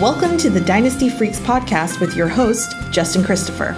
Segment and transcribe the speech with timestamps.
[0.00, 3.74] Welcome to the Dynasty Freaks podcast with your host, Justin Christopher.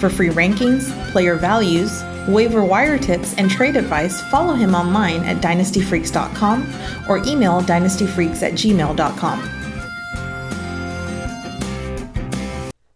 [0.00, 5.36] For free rankings, player values, waiver wire tips, and trade advice, follow him online at
[5.36, 6.74] dynastyfreaks.com
[7.08, 9.38] or email dynastyfreaks at gmail.com.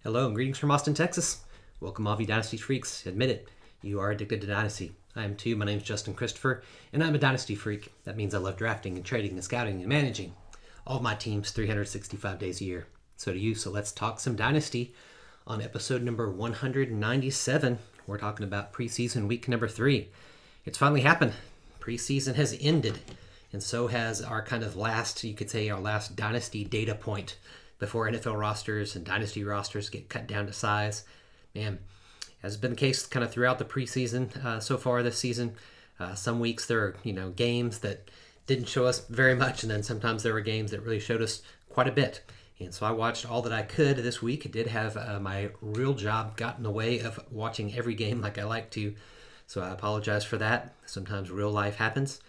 [0.03, 1.43] Hello and greetings from Austin, Texas.
[1.79, 3.07] Welcome, you Dynasty Freaks.
[3.07, 3.49] Admit it,
[3.83, 4.91] you are addicted to Dynasty.
[5.15, 5.55] I am too.
[5.55, 7.93] My name is Justin Christopher, and I'm a Dynasty Freak.
[8.03, 10.35] That means I love drafting and trading and scouting and managing
[10.87, 12.87] all my teams 365 days a year.
[13.17, 13.55] So do you.
[13.55, 14.95] So let's talk some Dynasty
[15.47, 17.79] on episode number 197.
[18.07, 20.09] We're talking about preseason week number three.
[20.65, 21.33] It's finally happened.
[21.81, 22.99] Preseason has ended,
[23.53, 27.37] and so has our kind of last, you could say, our last Dynasty data point
[27.79, 31.05] before NFL rosters and Dynasty rosters get cut down to size.
[31.55, 31.79] Man,
[32.43, 35.55] as has been the case kind of throughout the preseason uh, so far this season.
[36.01, 38.11] Uh, some weeks there are, you know, games that
[38.47, 41.43] didn't show us very much, and then sometimes there were games that really showed us
[41.69, 42.23] quite a bit.
[42.61, 44.47] And so I watched all that I could this week.
[44.47, 48.21] I did have uh, my real job got in the way of watching every game
[48.21, 48.95] like I like to,
[49.47, 50.75] so I apologize for that.
[50.87, 52.21] Sometimes real life happens.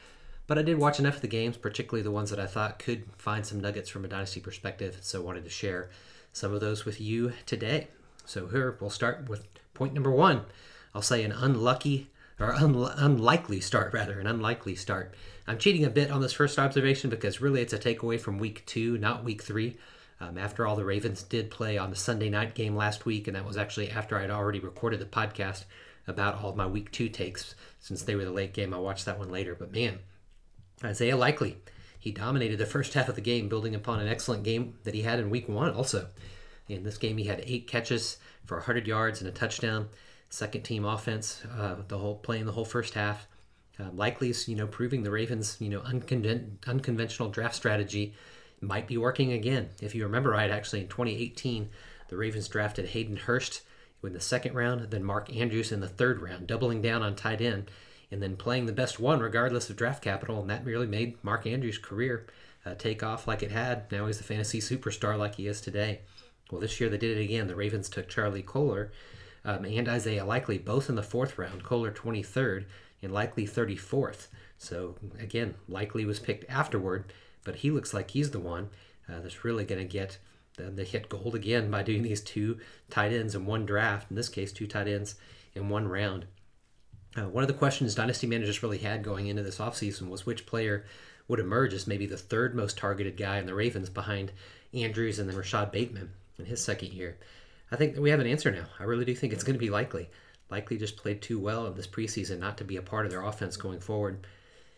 [0.47, 3.05] But I did watch enough of the games, particularly the ones that I thought could
[3.17, 5.89] find some nuggets from a dynasty perspective, so I wanted to share
[6.33, 7.87] some of those with you today.
[8.25, 10.41] So here we'll start with point number one.
[10.93, 15.13] I'll say an unlucky or un- unlikely start, rather, an unlikely start.
[15.47, 18.65] I'm cheating a bit on this first observation because really it's a takeaway from week
[18.65, 19.77] two, not week three.
[20.19, 23.35] Um, after all, the Ravens did play on the Sunday night game last week, and
[23.35, 25.65] that was actually after I'd already recorded the podcast
[26.07, 27.55] about all my week two takes.
[27.79, 29.55] Since they were the late game, I watched that one later.
[29.55, 29.99] But man,
[30.83, 31.57] Isaiah Likely,
[31.99, 35.01] he dominated the first half of the game, building upon an excellent game that he
[35.01, 36.07] had in week one also.
[36.67, 39.89] In this game, he had eight catches for 100 yards and a touchdown.
[40.35, 43.25] Second team offense, uh, the whole playing the whole first half.
[43.79, 48.13] Uh, Likely, you know, proving the Ravens, you know, unconven- unconventional draft strategy
[48.59, 49.69] might be working again.
[49.81, 51.69] If you remember right, actually in 2018,
[52.09, 53.61] the Ravens drafted Hayden Hurst
[54.03, 57.39] in the second round, then Mark Andrews in the third round, doubling down on tight
[57.39, 57.71] end,
[58.11, 61.47] and then playing the best one regardless of draft capital, and that really made Mark
[61.47, 62.27] Andrews' career
[62.65, 63.89] uh, take off like it had.
[63.89, 66.01] Now he's a fantasy superstar like he is today.
[66.51, 67.47] Well, this year they did it again.
[67.47, 68.91] The Ravens took Charlie Kolar
[69.45, 72.65] um, and Isaiah Likely both in the fourth round, Kolar 23rd,
[73.01, 74.27] and Likely 34th.
[74.57, 77.13] So again, Likely was picked afterward,
[77.43, 78.69] but he looks like he's the one
[79.07, 80.17] uh, that's really going to get
[80.57, 82.57] the, the, hit gold again by doing these two
[82.89, 84.09] tight ends in one draft.
[84.09, 85.15] In this case, two tight ends
[85.53, 86.25] in one round.
[87.15, 90.45] Uh, one of the questions dynasty managers really had going into this offseason was which
[90.45, 90.85] player
[91.27, 94.31] would emerge as maybe the third most targeted guy in the Ravens behind
[94.73, 97.17] Andrews and then Rashod Bateman in his second year.
[97.71, 98.65] I think we have an answer now.
[98.79, 100.09] I really do think it's going to be Likely.
[100.49, 103.23] Likely just played too well in this preseason not to be a part of their
[103.23, 104.27] offense going forward.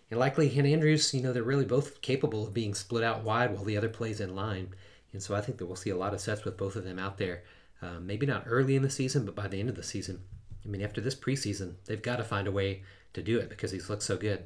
[0.09, 3.53] And Likely and Andrews, you know, they're really both capable of being split out wide
[3.53, 4.69] while the other plays in line.
[5.11, 6.99] And so I think that we'll see a lot of sets with both of them
[6.99, 7.43] out there.
[7.81, 10.21] Uh, maybe not early in the season, but by the end of the season.
[10.65, 12.83] I mean, after this preseason, they've got to find a way
[13.13, 14.45] to do it because he's looked so good.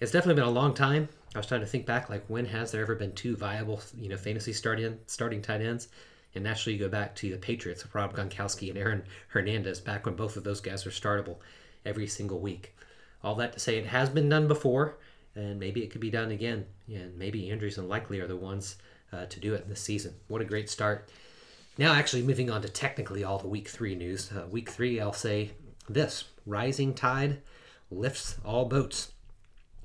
[0.00, 1.08] It's definitely been a long time.
[1.34, 4.08] I was trying to think back, like when has there ever been two viable, you
[4.08, 5.88] know, fantasy starting starting tight ends?
[6.34, 10.14] And naturally, you go back to the Patriots, Rob Gronkowski and Aaron Hernandez, back when
[10.14, 11.38] both of those guys were startable
[11.84, 12.76] every single week.
[13.24, 14.98] All that to say, it has been done before,
[15.34, 16.66] and maybe it could be done again.
[16.86, 18.76] And maybe Andrews and Likely are the ones
[19.12, 20.14] uh, to do it this season.
[20.28, 21.10] What a great start!
[21.78, 24.30] Now, actually, moving on to technically all the week three news.
[24.32, 25.52] Uh, week three, I'll say
[25.88, 27.38] this rising tide
[27.90, 29.12] lifts all boats.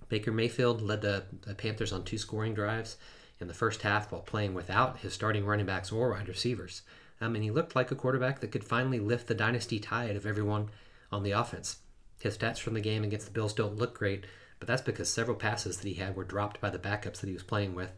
[0.10, 2.98] Baker Mayfield led the, the Panthers on two scoring drives
[3.44, 6.82] in the first half while playing without his starting running backs or wide receivers.
[7.22, 10.26] Um, and he looked like a quarterback that could finally lift the dynasty tide of
[10.26, 10.70] everyone
[11.12, 11.78] on the offense.
[12.20, 14.26] His stats from the game against the Bills don't look great,
[14.60, 17.34] but that's because several passes that he had were dropped by the backups that he
[17.34, 17.92] was playing with.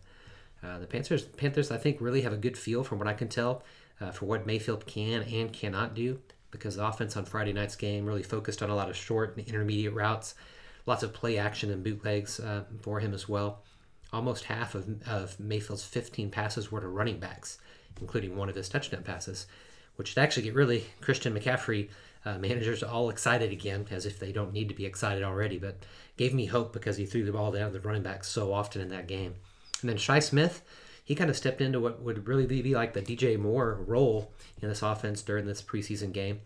[0.63, 3.29] Uh, the Panthers, Panthers, I think, really have a good feel, from what I can
[3.29, 3.63] tell,
[4.01, 6.19] uh, for what Mayfield can and cannot do.
[6.49, 9.47] Because the offense on Friday night's game really focused on a lot of short and
[9.47, 10.33] intermediate routes,
[10.85, 13.61] lots of play action and bootlegs uh, for him as well.
[14.15, 17.57] Almost half of, of Mayfield's 15 passes were to running backs,
[17.99, 19.45] including one of his touchdown passes,
[19.97, 21.89] which would actually get really Christian McCaffrey
[22.23, 25.85] uh, managers all excited again, as if they don't need to be excited already, but
[26.15, 28.81] gave me hope because he threw the ball down to the running back so often
[28.81, 29.35] in that game.
[29.81, 30.61] And then Shi Smith,
[31.03, 34.31] he kind of stepped into what would really be like the DJ Moore role
[34.61, 36.39] in this offense during this preseason game.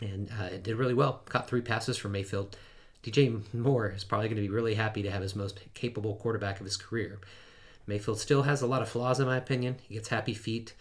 [0.00, 1.22] And uh, it did really well.
[1.28, 2.56] Caught three passes from Mayfield.
[3.02, 6.58] DJ Moore is probably going to be really happy to have his most capable quarterback
[6.60, 7.18] of his career.
[7.86, 9.76] Mayfield still has a lot of flaws, in my opinion.
[9.88, 10.74] He gets happy feet,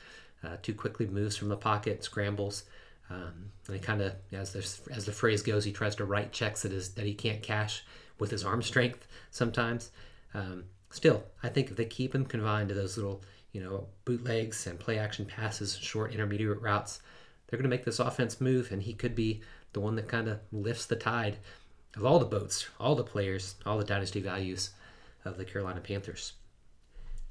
[0.44, 2.64] uh, too quickly moves from the pocket, scrambles.
[3.10, 6.34] Um, and he kind of, as the, as the phrase goes, he tries to write
[6.34, 7.86] checks that, is, that he can't cash
[8.20, 9.92] with his arm strength sometimes.
[10.34, 13.24] Um, still, I think if they keep him confined to those little,
[13.54, 17.00] you know, bootlegs and play action passes, short intermediate routes.
[17.48, 19.42] They're going to make this offense move, and he could be
[19.72, 21.38] the one that kind of lifts the tide
[21.96, 24.72] of all the boats, all the players, all the dynasty values
[25.26, 26.34] of the Carolina Panthers.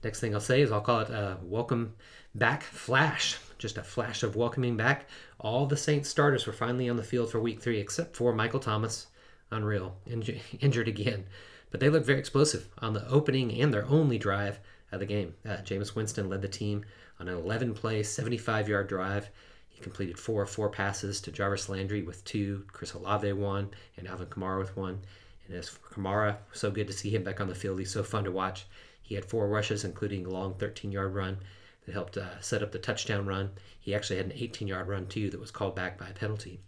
[0.03, 1.95] Next thing I'll say is I'll call it a welcome
[2.35, 3.39] back flash.
[3.59, 5.09] Just a flash of welcoming back.
[5.41, 8.61] All the Saints starters were finally on the field for week three, except for Michael
[8.61, 9.07] Thomas.
[9.51, 9.97] Unreal.
[10.07, 11.25] Inj- injured again.
[11.71, 14.61] But they looked very explosive on the opening and their only drive
[14.93, 15.35] of the game.
[15.45, 16.85] Uh, Jameis Winston led the team
[17.19, 19.31] on an 11 play, 75 yard drive.
[19.77, 23.69] He completed four of four passes to Jarvis Landry with two, Chris Olave one,
[23.99, 25.03] and Alvin Kamara with one.
[25.47, 27.79] And as for Kamara, so good to see him back on the field.
[27.79, 28.65] He's so fun to watch.
[29.03, 31.41] He had four rushes, including a long 13 yard run
[31.85, 33.51] that helped uh, set up the touchdown run.
[33.79, 36.59] He actually had an 18 yard run, too, that was called back by a penalty.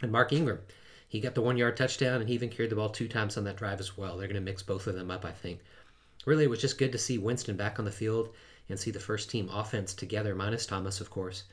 [0.00, 0.60] And Mark Ingram,
[1.10, 3.44] he got the one yard touchdown, and he even carried the ball two times on
[3.44, 4.16] that drive as well.
[4.16, 5.60] They're going to mix both of them up, I think.
[6.24, 8.34] Really, it was just good to see Winston back on the field
[8.70, 11.44] and see the first team offense together, minus Thomas, of course.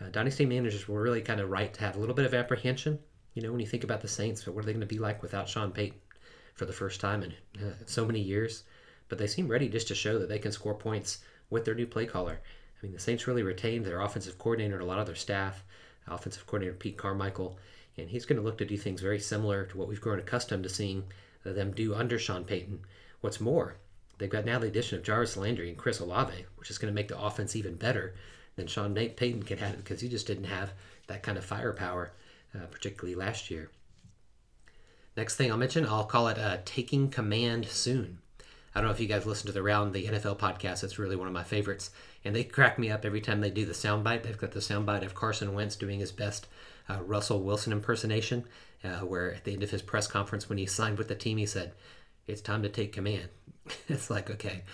[0.00, 2.98] Uh, Dynasty managers were really kind of right to have a little bit of apprehension.
[3.34, 4.98] You know, when you think about the Saints, but what are they going to be
[4.98, 5.98] like without Sean Payton
[6.54, 7.32] for the first time in
[7.62, 8.64] uh, so many years?
[9.08, 11.18] But they seem ready just to show that they can score points
[11.50, 12.40] with their new play caller.
[12.42, 15.64] I mean, the Saints really retained their offensive coordinator and a lot of their staff,
[16.06, 17.58] offensive coordinator Pete Carmichael,
[17.96, 20.64] and he's going to look to do things very similar to what we've grown accustomed
[20.64, 21.04] to seeing
[21.44, 22.80] them do under Sean Payton.
[23.20, 23.76] What's more,
[24.18, 26.94] they've got now the addition of Jarvis Landry and Chris Olave, which is going to
[26.94, 28.14] make the offense even better
[28.56, 30.72] than Sean Nate, Payton could have it because he just didn't have
[31.06, 32.12] that kind of firepower,
[32.54, 33.70] uh, particularly last year.
[35.16, 38.18] Next thing I'll mention, I'll call it uh, taking command soon.
[38.74, 40.82] I don't know if you guys listen to the Round the NFL podcast.
[40.82, 41.90] It's really one of my favorites,
[42.24, 44.24] and they crack me up every time they do the soundbite.
[44.24, 46.48] They've got the soundbite of Carson Wentz doing his best
[46.88, 48.44] uh, Russell Wilson impersonation,
[48.82, 51.36] uh, where at the end of his press conference when he signed with the team,
[51.36, 51.72] he said,
[52.26, 53.28] "It's time to take command."
[53.88, 54.64] it's like okay,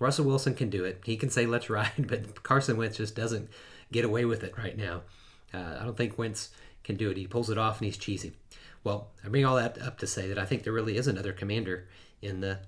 [0.00, 1.02] Russell Wilson can do it.
[1.04, 3.48] He can say "Let's ride," but Carson Wentz just doesn't
[3.92, 5.02] get away with it right now.
[5.54, 6.50] Uh, I don't think Wentz
[6.82, 7.16] can do it.
[7.16, 8.32] He pulls it off, and he's cheesy.
[8.82, 11.32] Well, I bring all that up to say that I think there really is another
[11.32, 11.86] commander
[12.22, 12.58] in the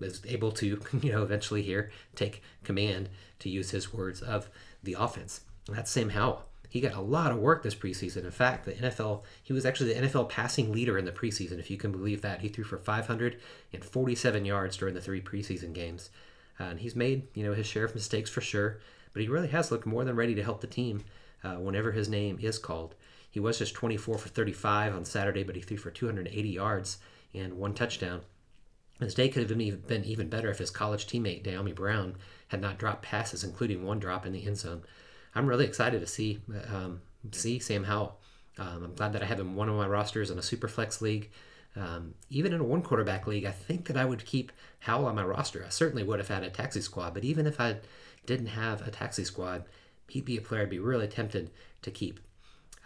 [0.00, 3.08] is able to, you know, eventually here take command
[3.40, 4.48] to use his words of
[4.82, 5.42] the offense.
[5.66, 6.44] And that's Sam Howell.
[6.70, 8.24] He got a lot of work this preseason.
[8.24, 11.70] In fact, the NFL, he was actually the NFL passing leader in the preseason, if
[11.70, 12.42] you can believe that.
[12.42, 16.10] He threw for 547 yards during the three preseason games.
[16.60, 18.78] Uh, and he's made, you know, his share of mistakes for sure,
[19.12, 21.04] but he really has looked more than ready to help the team
[21.44, 22.94] uh, whenever his name is called.
[23.30, 26.98] He was just 24 for 35 on Saturday, but he threw for 280 yards
[27.34, 28.22] and one touchdown.
[28.98, 32.16] His day could have been even, been even better if his college teammate, Dyami Brown,
[32.48, 34.82] had not dropped passes, including one drop in the end zone.
[35.34, 36.40] I'm really excited to see
[36.72, 38.18] um, see Sam Howell.
[38.58, 41.00] Um, I'm glad that I have him one of my rosters in a super flex
[41.00, 41.30] league.
[41.78, 45.14] Um, even in a one quarterback league, I think that I would keep Howell on
[45.14, 45.64] my roster.
[45.64, 47.76] I certainly would have had a taxi squad, but even if I
[48.26, 49.64] didn't have a taxi squad,
[50.08, 51.50] he'd be a player I'd be really tempted
[51.82, 52.20] to keep.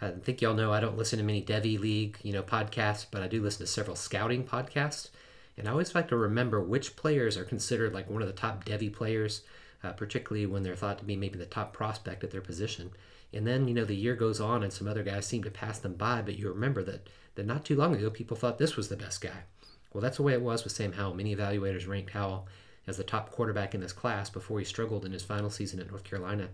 [0.01, 3.23] I think y'all know I don't listen to many Devy League, you know, podcasts, but
[3.23, 5.09] I do listen to several scouting podcasts.
[5.57, 8.65] And I always like to remember which players are considered like one of the top
[8.65, 9.43] Devy players,
[9.83, 12.91] uh, particularly when they're thought to be maybe the top prospect at their position.
[13.33, 15.79] And then, you know, the year goes on and some other guys seem to pass
[15.79, 18.89] them by, but you remember that, that not too long ago people thought this was
[18.89, 19.43] the best guy.
[19.91, 21.15] Well, that's the way it was with Sam Howell.
[21.15, 22.47] Many evaluators ranked Howell
[22.87, 25.89] as the top quarterback in this class before he struggled in his final season at
[25.89, 26.49] North Carolina.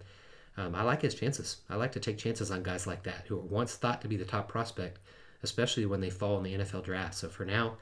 [0.58, 1.58] Um, I like his chances.
[1.70, 4.18] I like to take chances on guys like that who were once thought to be
[4.18, 5.00] the top prospect,
[5.42, 7.16] especially when they fall in the NFL draft.
[7.16, 7.78] So for now,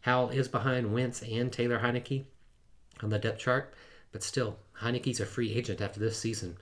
[0.00, 2.24] Howell is behind Wentz and Taylor Heinicke
[3.02, 3.74] on the depth chart,
[4.12, 6.56] but still, Heinicke's a free agent after this season,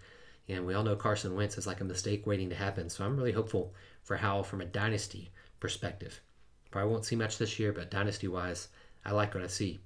[0.48, 2.88] and we all know Carson Wentz is like a mistake waiting to happen.
[2.88, 6.20] So I'm really hopeful for Howell from a dynasty perspective.
[6.70, 8.68] Probably won't see much this year, but dynasty wise,
[9.04, 9.80] I like what I see.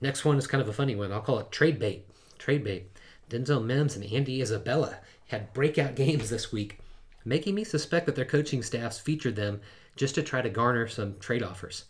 [0.00, 1.12] Next one is kind of a funny one.
[1.12, 2.06] I'll call it trade bait.
[2.38, 2.90] Trade bait.
[3.30, 4.98] Denzel Mims and Andy Isabella
[5.28, 6.78] had breakout games this week,
[7.24, 9.60] making me suspect that their coaching staffs featured them
[9.96, 11.84] just to try to garner some trade offers.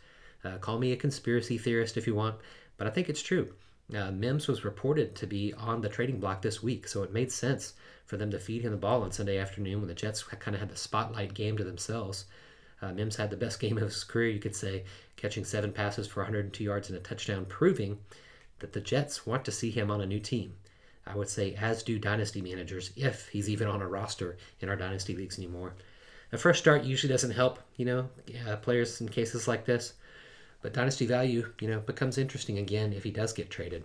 [0.44, 2.36] Uh, call me a conspiracy theorist if you want,
[2.76, 3.52] but I think it's true.
[3.92, 7.30] Uh, Mims was reported to be on the trading block this week, so it made
[7.30, 7.74] sense
[8.06, 10.60] for them to feed him the ball on Sunday afternoon when the Jets kind of
[10.60, 12.24] had the spotlight game to themselves.
[12.80, 14.84] Uh, Mims had the best game of his career, you could say,
[15.16, 17.98] catching seven passes for 102 yards and a touchdown, proving
[18.60, 20.54] that the Jets want to see him on a new team.
[21.06, 24.76] I would say, as do dynasty managers, if he's even on a roster in our
[24.76, 25.74] dynasty leagues anymore.
[26.32, 28.08] A fresh start usually doesn't help, you know,
[28.48, 29.92] uh, players in cases like this.
[30.64, 33.84] But dynasty value, you know, becomes interesting again if he does get traded.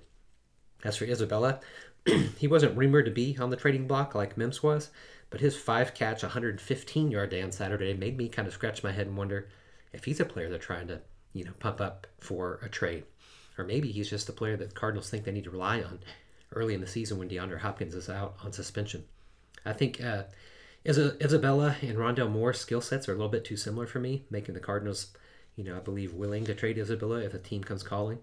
[0.81, 1.59] As for Isabella,
[2.37, 4.89] he wasn't rumored to be on the trading block like Mims was,
[5.29, 8.93] but his five catch, 115 yard day on Saturday made me kind of scratch my
[8.93, 9.49] head and wonder
[9.91, 11.01] if he's a player they're trying to,
[11.33, 13.03] you know, pump up for a trade.
[13.57, 15.99] Or maybe he's just a player that the Cardinals think they need to rely on.
[16.53, 19.03] early in the season when DeAndre Hopkins is out on suspension.
[19.65, 20.23] I think uh,
[20.85, 24.53] Isabella and Rondale Moore's skill sets are a little bit too similar for me, making
[24.53, 25.11] the Cardinals,
[25.59, 28.19] you know, I believe willing to trade Isabella if a team comes calling.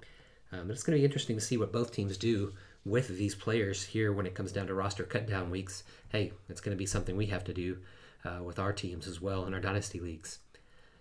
[0.52, 3.84] Um, it's going to be interesting to see what both teams do with these players
[3.84, 5.84] here when it comes down to roster cut down weeks.
[6.08, 7.76] Hey, it's going to be something we have to do
[8.24, 10.38] uh, with our teams as well in our dynasty leagues.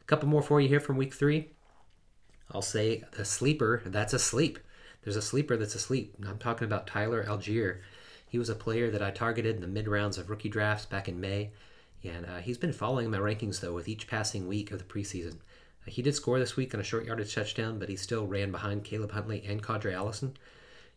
[0.02, 1.52] A couple more for you here from week three.
[2.52, 4.60] I'll say the sleeper that's asleep.
[5.04, 6.16] There's a sleeper that's asleep.
[6.28, 7.78] I'm talking about Tyler Allgeier.
[8.28, 11.08] He was a player that I targeted in the mid rounds of rookie drafts back
[11.08, 11.52] in May,
[12.04, 15.38] and uh, he's been following my rankings though with each passing week of the preseason.
[15.88, 18.84] He did score this week on a short yardage touchdown, but he still ran behind
[18.84, 20.34] Caleb Huntley and Qadree Ollison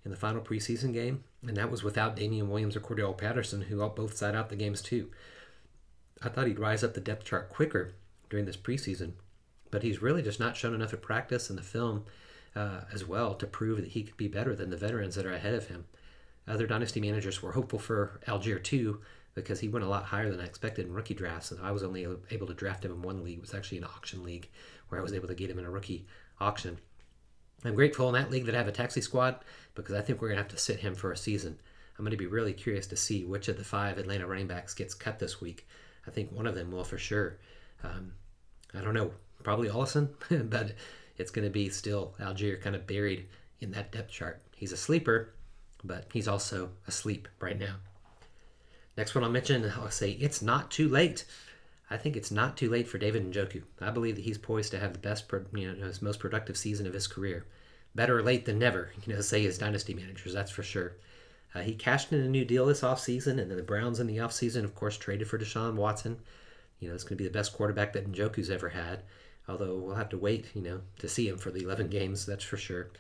[0.05, 3.87] in the final preseason game, and that was without Damien Williams or Cordarrelle Patterson, who
[3.91, 5.11] both sat out the games too.
[6.23, 7.93] I thought he'd rise up the depth chart quicker
[8.31, 9.13] during this preseason,
[9.71, 12.05] but he's really just not shown enough at practice in the film
[12.57, 15.35] uh, as well to prove that he could be better than the veterans that are
[15.35, 15.85] ahead of him.
[16.47, 19.01] Other dynasty managers were hopeful for Allgeier too
[19.35, 21.51] because he went a lot higher than I expected in rookie drafts.
[21.51, 23.39] And I was only able to draft him in one league.
[23.39, 24.49] It was actually an auction league
[24.89, 26.07] where I was able to get him in a rookie
[26.41, 26.79] auction.
[27.65, 29.37] I'm grateful in that league that I have a taxi squad
[29.75, 31.59] because I think we're going to have to sit him for a season.
[31.99, 34.75] I'm going to be really curious to see which of the five Atlanta running backs
[34.75, 35.67] gets cut this week.
[36.07, 37.39] I think one of them will for sure.
[37.83, 38.13] Um,
[38.75, 39.11] I don't know,
[39.43, 40.11] probably Ollison,
[40.51, 40.73] but
[41.17, 43.27] it's going to be still Allgeier kind of buried
[43.61, 44.41] in that depth chart.
[44.55, 45.35] He's a sleeper,
[45.83, 47.77] but he's also asleep right now.
[48.97, 51.25] Next one I'll mention, I'll say it's not too late.
[51.91, 53.63] I think it's not too late for David Njoku.
[53.81, 56.87] I believe that he's poised to have the best, you know, his most productive season
[56.87, 57.47] of his career.
[57.95, 60.95] Better late than never, you know, say his dynasty managers, that's for sure.
[61.55, 64.19] Uh, he cashed in a new deal this offseason, and then the Browns in the
[64.19, 66.19] offseason, of course, traded for Deshaun Watson.
[66.79, 69.03] You know, it's going to be the best quarterback that Njoku's ever had.
[69.49, 72.45] Although we'll have to wait, you know, to see him for the 11 games, that's
[72.45, 72.91] for sure.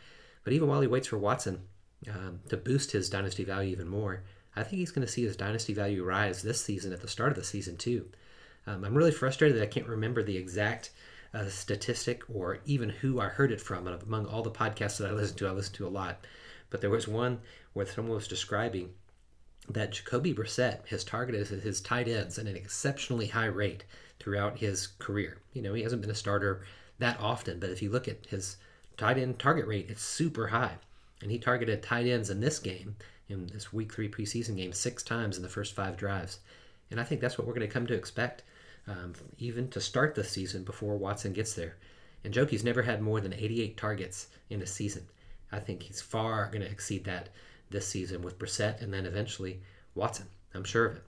[0.45, 1.61] But even while he waits for Watson
[2.09, 4.23] um, to boost his dynasty value even more,
[4.57, 7.30] I think he's going to see his dynasty value rise this season at the start
[7.30, 8.09] of the season, too.
[8.68, 10.90] Um, I'm really frustrated that I can't remember the exact
[11.32, 13.87] uh, statistic or even who I heard it from.
[13.87, 16.26] And among all the podcasts that I listen to, I listen to a lot.
[16.68, 17.40] But there was one
[17.72, 18.90] where someone was describing
[19.70, 23.84] that Jacoby Brissett has targeted his tight ends at an exceptionally high rate
[24.18, 25.38] throughout his career.
[25.54, 26.64] You know, he hasn't been a starter
[26.98, 28.56] that often, but if you look at his
[28.98, 30.76] tight end target rate, it's super high.
[31.22, 32.96] And he targeted tight ends in this game,
[33.30, 36.40] in this week three preseason game, six times in the first five drives.
[36.90, 38.42] And I think that's what we're going to come to expect,
[38.88, 41.76] um, even to start the season before Watson gets there.
[42.25, 45.07] And Njoku's never had more than 88 targets in a season.
[45.52, 47.28] I think he's far going to exceed that
[47.71, 49.61] this season with Brissett and then eventually
[49.95, 50.26] Watson.
[50.54, 51.02] I'm sure of it.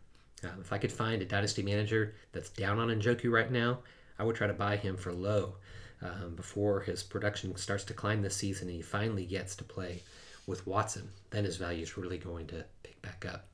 [0.44, 3.80] Um, if I could find a dynasty manager that's down on Njoku right now,
[4.18, 5.54] I would try to buy him for low
[6.02, 10.02] um, before his production starts to climb this season and he finally gets to play
[10.46, 11.08] with Watson.
[11.30, 13.46] Then his value is really going to pick back up.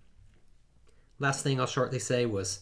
[1.18, 2.60] Last thing I'll shortly say was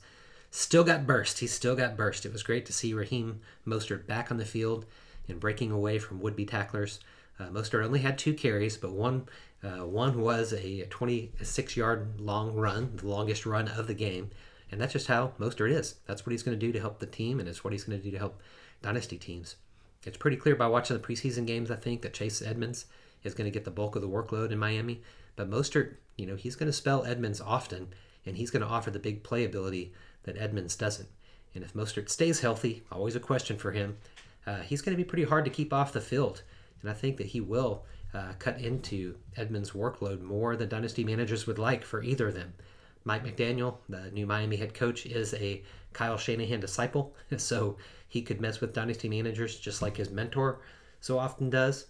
[0.54, 1.40] still got burst.
[1.40, 2.24] He still got burst.
[2.24, 4.86] It was great to see Raheem Mostert back on the field
[5.28, 7.00] and breaking away from would be tacklers.
[7.40, 9.26] Uh, Mostert only had two carries, but one
[9.64, 14.30] uh, one was a 26 yard long run, the longest run of the game.
[14.70, 15.96] And that's just how Mostert is.
[16.06, 17.98] That's what he's going to do to help the team, and it's what he's going
[17.98, 18.40] to do to help
[18.80, 19.56] dynasty teams.
[20.04, 22.84] It's pretty clear by watching the preseason games, I think, that Chase Edmonds
[23.24, 25.02] is going to get the bulk of the workload in Miami.
[25.34, 27.88] But Mostert, you know, he's going to spell Edmonds often,
[28.24, 29.90] and he's going to offer the big playability
[30.24, 31.08] that Edmonds doesn't.
[31.54, 33.96] And if Mostert stays healthy, always a question for him,
[34.46, 36.42] uh, he's going to be pretty hard to keep off the field.
[36.82, 41.46] And I think that he will uh, cut into Edmonds' workload more than dynasty managers
[41.46, 42.54] would like for either of them.
[43.04, 45.62] Mike McDaniel, the new Miami head coach, is a
[45.92, 47.76] Kyle Shanahan disciple, so
[48.08, 50.60] he could mess with dynasty managers just like his mentor
[51.00, 51.86] so often does.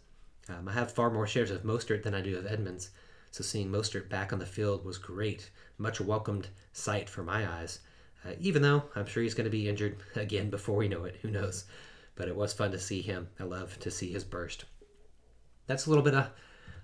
[0.49, 2.91] Um, I have far more shares of Mostert than I do of Edmonds,
[3.31, 5.51] so seeing Mostert back on the field was great.
[5.79, 7.79] Much welcomed sight for my eyes.
[8.25, 11.19] Uh, even though I'm sure he's going to be injured again before we know it,
[11.23, 11.65] who knows?
[12.17, 13.29] But it was fun to see him.
[13.39, 14.65] I love to see his burst
[15.67, 16.31] that's a little bit of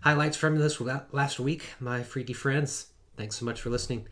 [0.00, 0.80] highlights from this
[1.12, 2.86] last week, my freaky friends.
[3.16, 4.06] Thanks so much for listening.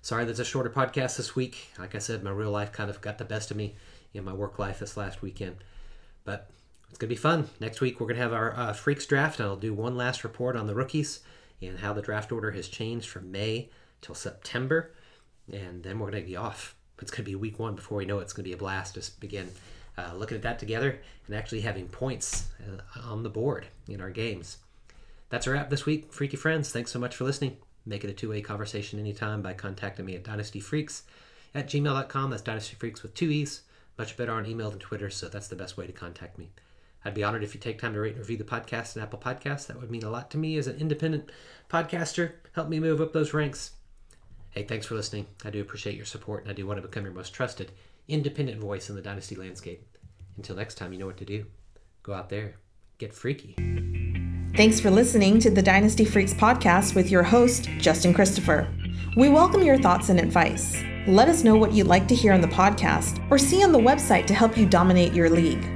[0.00, 1.68] Sorry there's a shorter podcast this week.
[1.78, 3.74] Like I said, my real life kind of got the best of me
[4.14, 5.56] in my work life this last weekend.
[6.24, 6.48] But
[6.88, 7.48] it's going to be fun.
[7.60, 10.56] Next week, we're going to have our uh, Freaks draft, I'll do one last report
[10.56, 11.20] on the rookies
[11.60, 14.92] and how the draft order has changed from May till September.
[15.52, 16.74] And then we're going to be off.
[17.00, 18.22] It's going to be week one before we know it.
[18.22, 19.50] It's going to be a blast to begin
[19.98, 24.10] uh, looking at that together and actually having points uh, on the board in our
[24.10, 24.58] games.
[25.28, 26.70] That's a wrap this week, Freaky Friends.
[26.70, 27.56] Thanks so much for listening.
[27.84, 31.02] Make it a two way conversation anytime by contacting me at dynastyfreaks
[31.54, 32.30] at gmail.com.
[32.30, 33.62] That's dynastyfreaks with two E's.
[33.98, 36.50] Much better on email than Twitter, so that's the best way to contact me.
[37.04, 39.18] I'd be honored if you take time to rate and review the podcast on Apple
[39.18, 39.68] Podcasts.
[39.68, 41.30] That would mean a lot to me as an independent
[41.70, 42.32] podcaster.
[42.52, 43.75] Help me move up those ranks.
[44.56, 45.26] Hey, thanks for listening.
[45.44, 47.72] I do appreciate your support, and I do want to become your most trusted,
[48.08, 49.86] independent voice in the Dynasty landscape.
[50.38, 51.44] Until next time, you know what to do.
[52.02, 52.54] Go out there,
[52.96, 53.54] get freaky.
[54.56, 58.66] Thanks for listening to the Dynasty Freaks podcast with your host, Justin Christopher.
[59.14, 60.82] We welcome your thoughts and advice.
[61.06, 63.78] Let us know what you'd like to hear on the podcast or see on the
[63.78, 65.75] website to help you dominate your league.